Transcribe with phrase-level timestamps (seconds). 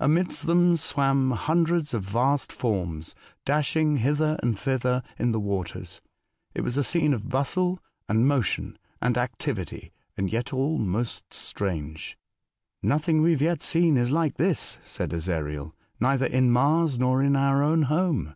[0.00, 6.00] Amidst them swam hundreds of vast forms, dashing hither and thither in the waters.
[6.56, 12.18] It was a scene of bustle, and motion, and activity, yet all most strange."
[12.82, 15.72] Nothing we have yet seen is like this," said Ezariel.
[16.00, 18.34] "Neither in Mars nor in our own home."